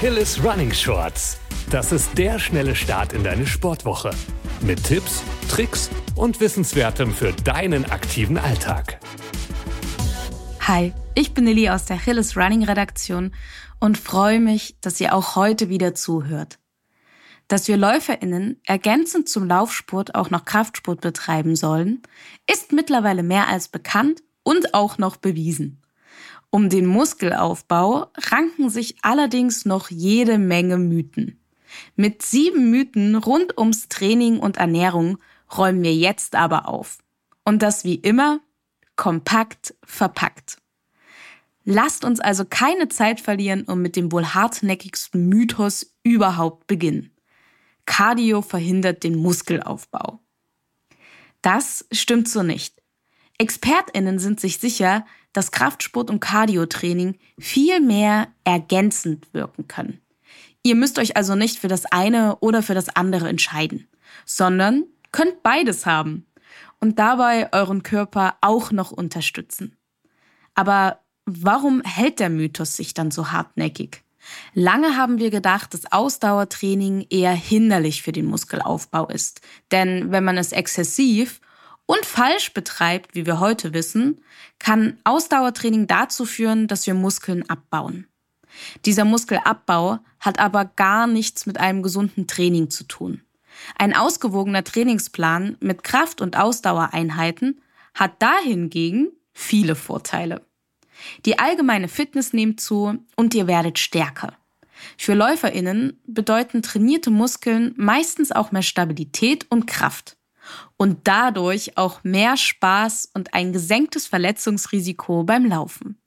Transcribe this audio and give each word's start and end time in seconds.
Achilles 0.00 0.42
Running 0.42 0.72
Shorts. 0.72 1.38
Das 1.68 1.92
ist 1.92 2.16
der 2.16 2.38
schnelle 2.38 2.74
Start 2.74 3.12
in 3.12 3.22
deine 3.22 3.46
Sportwoche. 3.46 4.12
Mit 4.62 4.82
Tipps, 4.82 5.22
Tricks 5.50 5.90
und 6.14 6.40
Wissenswertem 6.40 7.12
für 7.12 7.34
deinen 7.44 7.84
aktiven 7.84 8.38
Alltag. 8.38 8.98
Hi, 10.60 10.94
ich 11.14 11.34
bin 11.34 11.44
Lilly 11.44 11.68
aus 11.68 11.84
der 11.84 11.96
Achilles 11.96 12.34
Running 12.34 12.64
Redaktion 12.64 13.34
und 13.78 13.98
freue 13.98 14.40
mich, 14.40 14.74
dass 14.80 14.98
ihr 15.02 15.14
auch 15.14 15.36
heute 15.36 15.68
wieder 15.68 15.94
zuhört. 15.94 16.58
Dass 17.48 17.68
wir 17.68 17.76
LäuferInnen 17.76 18.58
ergänzend 18.64 19.28
zum 19.28 19.46
Laufsport 19.46 20.14
auch 20.14 20.30
noch 20.30 20.46
Kraftsport 20.46 21.02
betreiben 21.02 21.56
sollen, 21.56 22.00
ist 22.50 22.72
mittlerweile 22.72 23.22
mehr 23.22 23.48
als 23.48 23.68
bekannt 23.68 24.22
und 24.44 24.72
auch 24.72 24.96
noch 24.96 25.18
bewiesen. 25.18 25.82
Um 26.50 26.68
den 26.68 26.86
Muskelaufbau 26.86 28.08
ranken 28.16 28.70
sich 28.70 28.96
allerdings 29.02 29.64
noch 29.64 29.88
jede 29.90 30.36
Menge 30.36 30.78
Mythen. 30.78 31.40
Mit 31.94 32.22
sieben 32.22 32.70
Mythen 32.70 33.14
rund 33.14 33.56
ums 33.56 33.88
Training 33.88 34.40
und 34.40 34.56
Ernährung 34.56 35.18
räumen 35.56 35.82
wir 35.82 35.94
jetzt 35.94 36.34
aber 36.34 36.68
auf. 36.68 36.98
Und 37.44 37.62
das 37.62 37.84
wie 37.84 37.94
immer 37.94 38.40
kompakt 38.96 39.74
verpackt. 39.84 40.58
Lasst 41.64 42.04
uns 42.04 42.18
also 42.20 42.44
keine 42.44 42.88
Zeit 42.88 43.20
verlieren 43.20 43.62
und 43.62 43.80
mit 43.80 43.94
dem 43.94 44.10
wohl 44.10 44.26
hartnäckigsten 44.26 45.28
Mythos 45.28 45.94
überhaupt 46.02 46.66
beginnen. 46.66 47.10
Cardio 47.86 48.42
verhindert 48.42 49.04
den 49.04 49.16
Muskelaufbau. 49.16 50.20
Das 51.42 51.86
stimmt 51.92 52.28
so 52.28 52.42
nicht. 52.42 52.79
ExpertInnen 53.40 54.18
sind 54.18 54.38
sich 54.38 54.58
sicher, 54.58 55.06
dass 55.32 55.50
Kraftsport 55.50 56.10
und 56.10 56.20
Cardiotraining 56.20 57.16
viel 57.38 57.80
mehr 57.80 58.28
ergänzend 58.44 59.32
wirken 59.32 59.66
können. 59.66 60.00
Ihr 60.62 60.74
müsst 60.74 60.98
euch 60.98 61.16
also 61.16 61.34
nicht 61.34 61.58
für 61.58 61.68
das 61.68 61.86
eine 61.86 62.36
oder 62.40 62.62
für 62.62 62.74
das 62.74 62.94
andere 62.94 63.30
entscheiden, 63.30 63.88
sondern 64.26 64.84
könnt 65.10 65.42
beides 65.42 65.86
haben 65.86 66.26
und 66.80 66.98
dabei 66.98 67.50
euren 67.52 67.82
Körper 67.82 68.36
auch 68.42 68.72
noch 68.72 68.90
unterstützen. 68.90 69.74
Aber 70.54 71.00
warum 71.24 71.80
hält 71.82 72.20
der 72.20 72.28
Mythos 72.28 72.76
sich 72.76 72.92
dann 72.92 73.10
so 73.10 73.32
hartnäckig? 73.32 74.02
Lange 74.52 74.98
haben 74.98 75.18
wir 75.18 75.30
gedacht, 75.30 75.72
dass 75.72 75.90
Ausdauertraining 75.90 77.06
eher 77.08 77.32
hinderlich 77.32 78.02
für 78.02 78.12
den 78.12 78.26
Muskelaufbau 78.26 79.08
ist. 79.08 79.40
Denn 79.72 80.12
wenn 80.12 80.24
man 80.24 80.36
es 80.36 80.52
exzessiv 80.52 81.40
und 81.90 82.06
falsch 82.06 82.54
betreibt, 82.54 83.16
wie 83.16 83.26
wir 83.26 83.40
heute 83.40 83.74
wissen, 83.74 84.22
kann 84.60 84.98
Ausdauertraining 85.02 85.88
dazu 85.88 86.24
führen, 86.24 86.68
dass 86.68 86.86
wir 86.86 86.94
Muskeln 86.94 87.50
abbauen. 87.50 88.06
Dieser 88.84 89.04
Muskelabbau 89.04 89.98
hat 90.20 90.38
aber 90.38 90.66
gar 90.66 91.08
nichts 91.08 91.46
mit 91.46 91.58
einem 91.58 91.82
gesunden 91.82 92.28
Training 92.28 92.70
zu 92.70 92.84
tun. 92.84 93.22
Ein 93.76 93.92
ausgewogener 93.92 94.62
Trainingsplan 94.62 95.56
mit 95.58 95.82
Kraft- 95.82 96.20
und 96.20 96.36
Ausdauereinheiten 96.36 97.60
hat 97.92 98.22
dahingegen 98.22 99.08
viele 99.32 99.74
Vorteile. 99.74 100.46
Die 101.26 101.40
allgemeine 101.40 101.88
Fitness 101.88 102.32
nimmt 102.32 102.60
zu 102.60 102.98
und 103.16 103.34
ihr 103.34 103.48
werdet 103.48 103.80
stärker. 103.80 104.36
Für 104.96 105.14
Läuferinnen 105.14 106.00
bedeuten 106.06 106.62
trainierte 106.62 107.10
Muskeln 107.10 107.74
meistens 107.76 108.30
auch 108.30 108.52
mehr 108.52 108.62
Stabilität 108.62 109.46
und 109.50 109.66
Kraft 109.66 110.16
und 110.76 111.00
dadurch 111.04 111.76
auch 111.76 112.04
mehr 112.04 112.36
Spaß 112.36 113.10
und 113.14 113.34
ein 113.34 113.52
gesenktes 113.52 114.06
Verletzungsrisiko 114.06 115.24
beim 115.24 115.46
Laufen. 115.46 115.98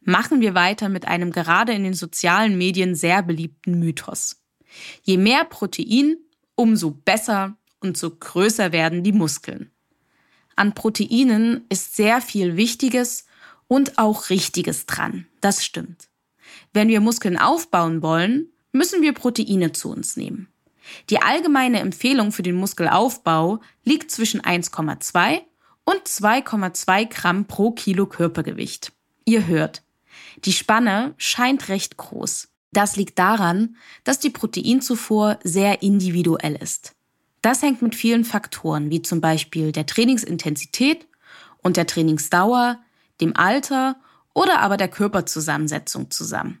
Machen 0.00 0.40
wir 0.40 0.54
weiter 0.54 0.88
mit 0.88 1.06
einem 1.06 1.30
gerade 1.30 1.72
in 1.72 1.84
den 1.84 1.94
sozialen 1.94 2.58
Medien 2.58 2.94
sehr 2.94 3.22
beliebten 3.22 3.78
Mythos. 3.78 4.42
Je 5.02 5.16
mehr 5.16 5.44
Protein, 5.44 6.16
umso 6.54 6.90
besser 6.90 7.56
und 7.80 7.96
so 7.96 8.10
größer 8.10 8.72
werden 8.72 9.02
die 9.02 9.12
Muskeln. 9.12 9.70
An 10.56 10.74
Proteinen 10.74 11.64
ist 11.68 11.96
sehr 11.96 12.20
viel 12.20 12.56
Wichtiges 12.56 13.26
und 13.68 13.98
auch 13.98 14.28
Richtiges 14.30 14.86
dran. 14.86 15.26
Das 15.40 15.64
stimmt. 15.64 16.08
Wenn 16.72 16.88
wir 16.88 17.00
Muskeln 17.00 17.38
aufbauen 17.38 18.02
wollen, 18.02 18.48
müssen 18.72 19.02
wir 19.02 19.12
Proteine 19.12 19.72
zu 19.72 19.90
uns 19.90 20.16
nehmen. 20.16 20.51
Die 21.10 21.20
allgemeine 21.20 21.80
Empfehlung 21.80 22.32
für 22.32 22.42
den 22.42 22.56
Muskelaufbau 22.56 23.60
liegt 23.84 24.10
zwischen 24.10 24.40
1,2 24.40 25.40
und 25.84 26.02
2,2 26.06 27.08
Gramm 27.08 27.46
pro 27.46 27.72
Kilo 27.72 28.06
Körpergewicht. 28.06 28.92
Ihr 29.24 29.46
hört, 29.46 29.82
die 30.44 30.52
Spanne 30.52 31.14
scheint 31.16 31.68
recht 31.68 31.96
groß. 31.96 32.48
Das 32.72 32.96
liegt 32.96 33.18
daran, 33.18 33.76
dass 34.04 34.18
die 34.18 34.30
Proteinzufuhr 34.30 35.38
sehr 35.42 35.82
individuell 35.82 36.56
ist. 36.56 36.94
Das 37.42 37.62
hängt 37.62 37.82
mit 37.82 37.94
vielen 37.94 38.24
Faktoren, 38.24 38.90
wie 38.90 39.02
zum 39.02 39.20
Beispiel 39.20 39.72
der 39.72 39.86
Trainingsintensität 39.86 41.06
und 41.58 41.76
der 41.76 41.86
Trainingsdauer, 41.86 42.78
dem 43.20 43.36
Alter 43.36 43.96
oder 44.32 44.60
aber 44.60 44.76
der 44.76 44.88
Körperzusammensetzung 44.88 46.10
zusammen. 46.10 46.60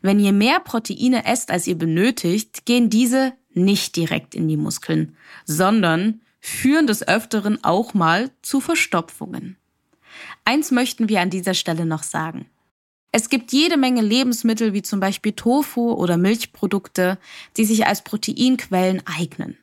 Wenn 0.00 0.18
ihr 0.18 0.32
mehr 0.32 0.60
Proteine 0.60 1.24
esst, 1.24 1.50
als 1.50 1.66
ihr 1.66 1.76
benötigt, 1.76 2.66
gehen 2.66 2.90
diese 2.90 3.32
nicht 3.52 3.96
direkt 3.96 4.34
in 4.34 4.48
die 4.48 4.56
Muskeln, 4.56 5.16
sondern 5.44 6.20
führen 6.40 6.86
des 6.86 7.06
Öfteren 7.06 7.62
auch 7.64 7.94
mal 7.94 8.30
zu 8.42 8.60
Verstopfungen. 8.60 9.56
Eins 10.44 10.70
möchten 10.70 11.08
wir 11.08 11.20
an 11.20 11.30
dieser 11.30 11.54
Stelle 11.54 11.84
noch 11.84 12.02
sagen. 12.02 12.46
Es 13.10 13.30
gibt 13.30 13.52
jede 13.52 13.76
Menge 13.76 14.02
Lebensmittel 14.02 14.74
wie 14.74 14.82
zum 14.82 15.00
Beispiel 15.00 15.32
Tofu 15.32 15.92
oder 15.92 16.16
Milchprodukte, 16.16 17.18
die 17.56 17.64
sich 17.64 17.86
als 17.86 18.04
Proteinquellen 18.04 19.02
eignen. 19.06 19.56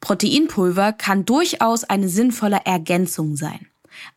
Proteinpulver 0.00 0.92
kann 0.92 1.24
durchaus 1.24 1.84
eine 1.84 2.08
sinnvolle 2.08 2.60
Ergänzung 2.64 3.36
sein. 3.36 3.68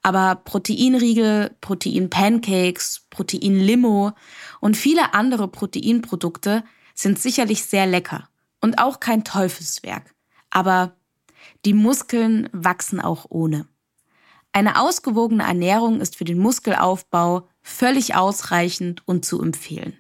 Aber 0.02 0.36
Proteinriegel, 0.36 1.52
Proteinpancakes, 1.62 3.06
Proteinlimo 3.10 4.14
und 4.60 4.78
viele 4.78 5.14
andere 5.14 5.48
Proteinprodukte 5.48 6.64
sind 6.94 7.20
sicherlich 7.20 7.66
sehr 7.66 7.86
lecker 7.86 8.28
und 8.66 8.80
auch 8.80 9.00
kein 9.00 9.24
Teufelswerk. 9.24 10.16
Aber 10.50 10.96
die 11.66 11.76
Muskeln 11.76 12.50
wachsen 12.52 13.00
auch 13.00 13.28
ohne. 13.30 13.68
Eine 14.54 14.82
ausgewogene 14.82 15.44
Ernährung 15.44 16.02
ist 16.02 16.16
für 16.16 16.26
den 16.26 16.40
Muskelaufbau 16.40 17.48
völlig 17.62 18.16
ausreichend 18.16 19.08
und 19.08 19.24
zu 19.24 19.40
empfehlen. 19.40 19.96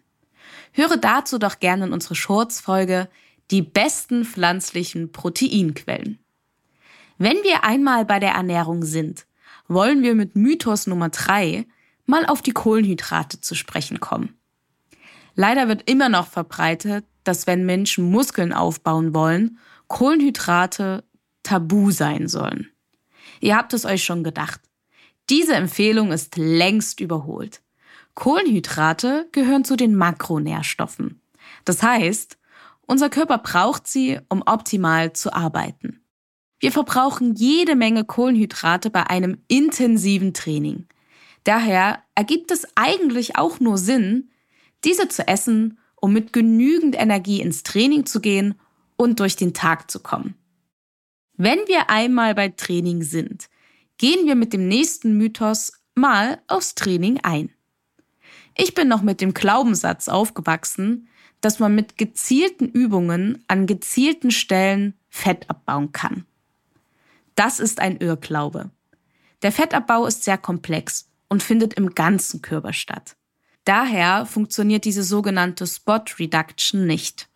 Höre 0.71 0.97
dazu 0.97 1.37
doch 1.37 1.59
gerne 1.59 1.85
in 1.85 1.93
unsere 1.93 2.15
Shorts-Folge 2.15 3.07
Die 3.51 3.61
besten 3.61 4.25
pflanzlichen 4.25 5.11
Proteinquellen. 5.11 6.17
Wenn 7.19 7.37
wir 7.43 7.63
einmal 7.63 8.03
bei 8.03 8.17
der 8.17 8.31
Ernährung 8.31 8.83
sind, 8.83 9.27
wollen 9.67 10.01
wir 10.01 10.15
mit 10.15 10.35
Mythos 10.35 10.87
Nummer 10.87 11.09
drei 11.09 11.67
mal 12.07 12.25
auf 12.25 12.41
die 12.41 12.53
Kohlenhydrate 12.53 13.41
zu 13.41 13.53
sprechen 13.53 13.99
kommen. 13.99 14.39
Leider 15.35 15.67
wird 15.67 15.89
immer 15.89 16.09
noch 16.09 16.27
verbreitet, 16.27 17.05
dass 17.23 17.47
wenn 17.47 17.65
Menschen 17.65 18.09
Muskeln 18.09 18.53
aufbauen 18.53 19.13
wollen, 19.13 19.59
Kohlenhydrate 19.87 21.03
tabu 21.43 21.91
sein 21.91 22.27
sollen. 22.27 22.71
Ihr 23.41 23.55
habt 23.55 23.73
es 23.73 23.85
euch 23.85 24.03
schon 24.03 24.23
gedacht. 24.23 24.61
Diese 25.29 25.55
Empfehlung 25.55 26.11
ist 26.11 26.37
längst 26.37 26.99
überholt. 26.99 27.61
Kohlenhydrate 28.13 29.27
gehören 29.31 29.65
zu 29.65 29.75
den 29.75 29.95
Makronährstoffen. 29.95 31.21
Das 31.65 31.83
heißt, 31.83 32.37
unser 32.87 33.09
Körper 33.09 33.39
braucht 33.39 33.87
sie, 33.87 34.19
um 34.29 34.41
optimal 34.45 35.13
zu 35.13 35.33
arbeiten. 35.33 36.01
Wir 36.59 36.71
verbrauchen 36.71 37.35
jede 37.35 37.75
Menge 37.75 38.05
Kohlenhydrate 38.05 38.89
bei 38.89 39.07
einem 39.07 39.39
intensiven 39.47 40.33
Training. 40.33 40.87
Daher 41.43 42.01
ergibt 42.15 42.51
es 42.51 42.65
eigentlich 42.75 43.35
auch 43.35 43.59
nur 43.59 43.77
Sinn, 43.77 44.31
diese 44.85 45.07
zu 45.07 45.27
essen, 45.27 45.79
um 45.95 46.13
mit 46.13 46.33
genügend 46.33 46.95
Energie 46.95 47.41
ins 47.41 47.63
Training 47.63 48.05
zu 48.05 48.21
gehen 48.21 48.55
und 48.95 49.19
durch 49.19 49.35
den 49.35 49.53
Tag 49.53 49.89
zu 49.89 49.99
kommen. 49.99 50.35
Wenn 51.37 51.59
wir 51.67 51.89
einmal 51.89 52.35
bei 52.35 52.49
Training 52.49 53.03
sind, 53.03 53.49
gehen 53.97 54.25
wir 54.25 54.35
mit 54.35 54.53
dem 54.53 54.67
nächsten 54.67 55.17
Mythos 55.17 55.73
mal 55.95 56.39
aufs 56.47 56.75
Training 56.75 57.19
ein. 57.23 57.49
Ich 58.57 58.73
bin 58.73 58.87
noch 58.87 59.01
mit 59.01 59.19
dem 59.19 59.33
Glaubenssatz 59.33 60.07
aufgewachsen, 60.07 61.09
dass 61.41 61.59
man 61.59 61.75
mit 61.75 61.97
gezielten 61.97 62.69
Übungen 62.69 63.43
an 63.47 63.67
gezielten 63.67 64.31
Stellen 64.31 64.93
Fett 65.09 65.49
abbauen 65.49 65.91
kann. 65.91 66.25
Das 67.35 67.59
ist 67.59 67.79
ein 67.79 67.97
Irrglaube. 67.97 68.71
Der 69.41 69.51
Fettabbau 69.51 70.05
ist 70.05 70.23
sehr 70.23 70.37
komplex 70.37 71.09
und 71.27 71.43
findet 71.43 71.73
im 71.73 71.93
ganzen 71.93 72.41
Körper 72.41 72.71
statt. 72.71 73.17
Daher 73.65 74.25
funktioniert 74.25 74.85
diese 74.85 75.03
sogenannte 75.03 75.67
Spot 75.67 76.03
Reduction 76.19 76.85
nicht. 76.85 77.27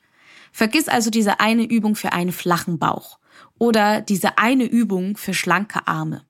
Vergiss 0.52 0.88
also 0.88 1.10
diese 1.10 1.40
eine 1.40 1.64
Übung 1.64 1.96
für 1.96 2.14
einen 2.14 2.32
flachen 2.32 2.80
Bauch 2.80 3.20
oder 3.58 4.02
diese 4.02 4.38
eine 4.38 4.66
Übung 4.66 5.18
für 5.18 5.34
schlanke 5.34 5.88
Arme. 5.88 6.26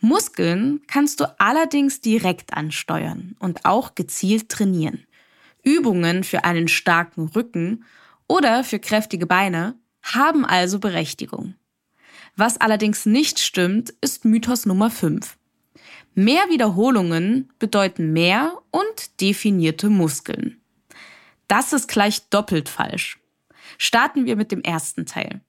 Muskeln 0.00 0.80
kannst 0.86 1.20
du 1.20 1.40
allerdings 1.40 2.00
direkt 2.00 2.54
ansteuern 2.54 3.34
und 3.40 3.64
auch 3.64 3.94
gezielt 3.96 4.48
trainieren. 4.48 5.06
Übungen 5.64 6.22
für 6.22 6.44
einen 6.44 6.68
starken 6.68 7.28
Rücken 7.28 7.84
oder 8.28 8.62
für 8.62 8.78
kräftige 8.78 9.26
Beine 9.26 9.74
haben 10.02 10.44
also 10.44 10.78
Berechtigung. 10.78 11.54
Was 12.36 12.60
allerdings 12.60 13.06
nicht 13.06 13.40
stimmt, 13.40 13.90
ist 14.00 14.24
Mythos 14.24 14.66
Nummer 14.66 14.90
5. 14.90 15.37
Mehr 16.18 16.48
Wiederholungen 16.48 17.48
bedeuten 17.60 18.12
mehr 18.12 18.58
und 18.72 19.20
definierte 19.20 19.88
Muskeln. 19.88 20.60
Das 21.46 21.72
ist 21.72 21.86
gleich 21.86 22.28
doppelt 22.28 22.68
falsch. 22.68 23.20
Starten 23.78 24.26
wir 24.26 24.34
mit 24.34 24.50
dem 24.50 24.60
ersten 24.62 25.06
Teil. 25.06 25.42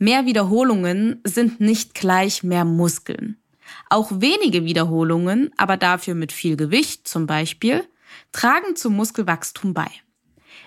Mehr 0.00 0.26
Wiederholungen 0.26 1.20
sind 1.22 1.60
nicht 1.60 1.94
gleich 1.94 2.42
mehr 2.42 2.64
Muskeln. 2.64 3.40
Auch 3.88 4.10
wenige 4.20 4.64
Wiederholungen, 4.64 5.52
aber 5.58 5.76
dafür 5.76 6.16
mit 6.16 6.32
viel 6.32 6.56
Gewicht 6.56 7.06
zum 7.06 7.28
Beispiel, 7.28 7.84
tragen 8.32 8.74
zum 8.74 8.96
Muskelwachstum 8.96 9.74
bei. 9.74 9.92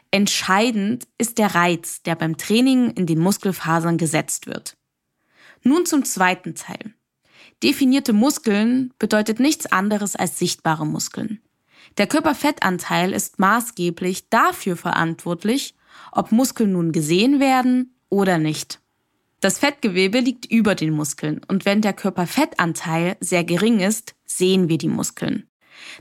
Entscheidend 0.10 1.06
ist 1.18 1.38
der 1.38 1.54
Reiz, 1.54 2.02
der 2.02 2.16
beim 2.16 2.38
Training 2.38 2.92
in 2.92 3.08
den 3.08 3.20
Muskelfasern 3.20 3.98
gesetzt 3.98 4.48
wird. 4.48 4.78
Nun 5.64 5.86
zum 5.86 6.06
zweiten 6.06 6.56
Teil. 6.56 6.94
Definierte 7.62 8.14
Muskeln 8.14 8.94
bedeutet 9.00 9.40
nichts 9.40 9.66
anderes 9.66 10.16
als 10.16 10.40
sichtbare 10.40 10.86
Muskeln. 10.86 11.42
Der 11.98 12.08
Körperfettanteil 12.08 13.12
ist 13.12 13.40
maßgeblich 13.40 14.30
dafür 14.30 14.78
verantwortlich, 14.78 15.76
ob 16.12 16.32
Muskeln 16.32 16.72
nun 16.72 16.94
gesehen 16.94 17.42
werden 17.42 17.96
oder 18.08 18.38
nicht. 18.38 18.80
Das 19.42 19.60
Fettgewebe 19.60 20.20
liegt 20.20 20.46
über 20.46 20.76
den 20.76 20.94
Muskeln 20.94 21.42
und 21.48 21.66
wenn 21.66 21.82
der 21.82 21.94
Körperfettanteil 21.94 23.18
sehr 23.20 23.44
gering 23.44 23.80
ist, 23.80 24.16
sehen 24.26 24.70
wir 24.70 24.78
die 24.78 24.88
Muskeln. 24.88 25.50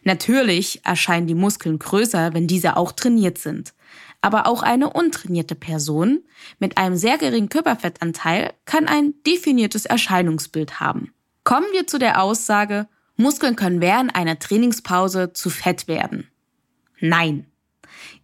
Natürlich 0.02 0.84
erscheinen 0.84 1.26
die 1.26 1.34
Muskeln 1.34 1.78
größer, 1.78 2.34
wenn 2.34 2.46
diese 2.46 2.76
auch 2.76 2.92
trainiert 2.92 3.38
sind. 3.38 3.74
Aber 4.20 4.46
auch 4.46 4.62
eine 4.62 4.90
untrainierte 4.90 5.54
Person 5.54 6.24
mit 6.58 6.78
einem 6.78 6.96
sehr 6.96 7.18
geringen 7.18 7.48
Körperfettanteil 7.48 8.52
kann 8.64 8.86
ein 8.86 9.14
definiertes 9.24 9.86
Erscheinungsbild 9.86 10.80
haben. 10.80 11.12
Kommen 11.48 11.72
wir 11.72 11.86
zu 11.86 11.98
der 11.98 12.22
Aussage, 12.22 12.88
Muskeln 13.16 13.56
können 13.56 13.80
während 13.80 14.14
einer 14.14 14.38
Trainingspause 14.38 15.32
zu 15.32 15.48
fett 15.48 15.88
werden. 15.88 16.28
Nein. 17.00 17.46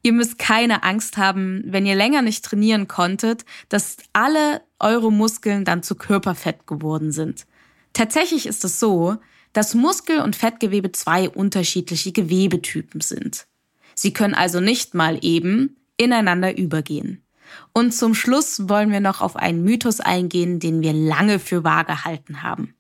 Ihr 0.03 0.13
müsst 0.13 0.39
keine 0.39 0.83
Angst 0.83 1.17
haben, 1.17 1.63
wenn 1.65 1.87
ihr 1.87 1.95
länger 1.95 2.21
nicht 2.21 2.45
trainieren 2.45 2.87
konntet, 2.87 3.47
dass 3.71 3.97
alle 4.13 4.61
eure 4.79 5.11
Muskeln 5.11 5.65
dann 5.65 5.83
zu 5.83 5.95
Körperfett 5.95 6.67
geworden 6.67 7.13
sind. 7.13 7.47
Tatsächlich 7.95 8.45
ist 8.45 8.63
es 8.63 8.79
so, 8.79 9.17
dass 9.55 9.75
Muskel- 9.75 10.21
und 10.21 10.37
Fettgewebe 10.37 10.93
zwei 10.93 11.31
unterschiedliche 11.31 12.13
Gewebetypen 12.13 13.01
sind. 13.01 13.47
Sie 13.95 14.13
können 14.13 14.35
also 14.35 14.61
nicht 14.61 14.93
mal 14.93 15.19
eben 15.23 15.79
ineinander 15.97 16.59
übergehen. 16.59 17.25
Und 17.73 17.95
zum 17.95 18.15
Schluss 18.15 18.69
wollen 18.69 18.93
wir 18.93 19.01
noch 19.01 19.23
auf 19.23 19.37
einen 19.37 19.65
Mythos 19.65 20.01
eingehen, 20.01 20.61
den 20.61 20.83
wir 20.83 20.93
lange 20.93 21.39
für 21.39 21.65
wahr 21.65 21.85
gehalten 21.85 22.43
haben. 22.43 22.75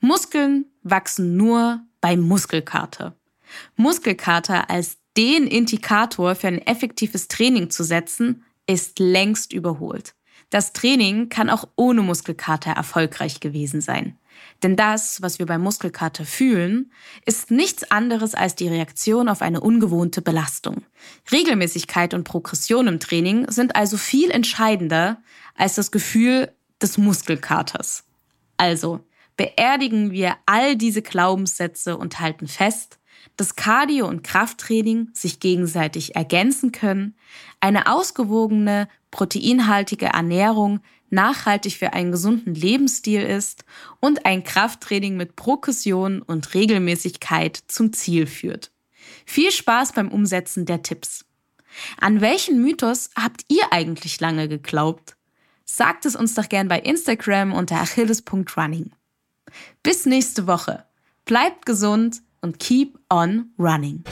Muskeln 0.00 0.66
wachsen 0.82 1.36
nur 1.36 1.80
bei 2.00 2.16
Muskelkater. 2.16 3.16
Muskelkater 3.76 4.70
als 4.70 4.98
den 5.16 5.46
Indikator 5.46 6.34
für 6.34 6.48
ein 6.48 6.64
effektives 6.64 7.28
Training 7.28 7.70
zu 7.70 7.82
setzen, 7.82 8.44
ist 8.66 8.98
längst 8.98 9.52
überholt. 9.52 10.14
Das 10.50 10.72
Training 10.72 11.28
kann 11.28 11.50
auch 11.50 11.68
ohne 11.76 12.02
Muskelkater 12.02 12.70
erfolgreich 12.70 13.40
gewesen 13.40 13.80
sein. 13.80 14.16
Denn 14.62 14.76
das, 14.76 15.20
was 15.20 15.38
wir 15.38 15.46
beim 15.46 15.62
Muskelkater 15.62 16.24
fühlen, 16.24 16.92
ist 17.26 17.50
nichts 17.50 17.90
anderes 17.90 18.34
als 18.34 18.54
die 18.54 18.68
Reaktion 18.68 19.28
auf 19.28 19.42
eine 19.42 19.60
ungewohnte 19.60 20.22
Belastung. 20.22 20.84
Regelmäßigkeit 21.32 22.14
und 22.14 22.24
Progression 22.24 22.86
im 22.86 23.00
Training 23.00 23.50
sind 23.50 23.74
also 23.76 23.96
viel 23.96 24.30
entscheidender 24.30 25.20
als 25.54 25.74
das 25.74 25.90
Gefühl 25.90 26.52
des 26.80 26.98
Muskelkaters. 26.98 28.04
Also, 28.56 29.00
beerdigen 29.38 30.10
wir 30.10 30.36
all 30.44 30.76
diese 30.76 31.00
Glaubenssätze 31.00 31.96
und 31.96 32.20
halten 32.20 32.48
fest, 32.48 32.98
dass 33.36 33.56
Cardio 33.56 34.06
und 34.06 34.22
Krafttraining 34.22 35.10
sich 35.14 35.40
gegenseitig 35.40 36.16
ergänzen 36.16 36.72
können, 36.72 37.16
eine 37.60 37.90
ausgewogene, 37.90 38.88
proteinhaltige 39.10 40.06
Ernährung 40.06 40.80
nachhaltig 41.08 41.76
für 41.76 41.94
einen 41.94 42.12
gesunden 42.12 42.54
Lebensstil 42.54 43.22
ist 43.22 43.64
und 44.00 44.26
ein 44.26 44.44
Krafttraining 44.44 45.16
mit 45.16 45.36
Progression 45.36 46.20
und 46.20 46.52
Regelmäßigkeit 46.52 47.56
zum 47.68 47.92
Ziel 47.94 48.26
führt. 48.26 48.72
Viel 49.24 49.52
Spaß 49.52 49.92
beim 49.92 50.10
Umsetzen 50.10 50.66
der 50.66 50.82
Tipps. 50.82 51.24
An 52.00 52.20
welchen 52.20 52.60
Mythos 52.60 53.10
habt 53.14 53.44
ihr 53.48 53.72
eigentlich 53.72 54.20
lange 54.20 54.48
geglaubt? 54.48 55.16
Sagt 55.64 56.06
es 56.06 56.16
uns 56.16 56.34
doch 56.34 56.48
gern 56.48 56.66
bei 56.66 56.80
Instagram 56.80 57.52
unter 57.52 57.76
achilles.running. 57.76 58.90
Bis 59.82 60.06
nächste 60.06 60.46
Woche. 60.46 60.84
Bleibt 61.24 61.66
gesund 61.66 62.22
und 62.40 62.58
keep 62.58 62.98
on 63.08 63.50
running. 63.58 64.04